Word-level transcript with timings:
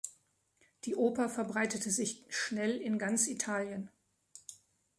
Die 0.85 0.95
Oper 0.95 1.29
verbreitete 1.29 1.91
sich 1.91 2.25
schnell 2.27 2.75
in 2.77 2.97
ganz 2.97 3.27
Italien. 3.27 3.91